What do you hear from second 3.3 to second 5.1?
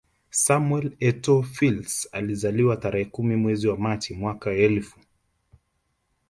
mwezi Machi mwaka elfu